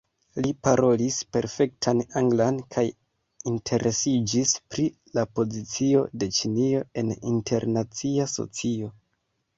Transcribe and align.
Li 0.43 0.51
parolis 0.67 1.17
perfektan 1.35 2.01
anglan 2.21 2.57
kaj 2.75 2.85
interesiĝis 3.53 4.55
pri 4.75 4.87
la 5.19 5.27
pozicio 5.41 6.03
de 6.25 6.31
Ĉinio 6.39 6.83
en 7.03 7.13
internacia 7.37 8.31
socio. 8.37 8.95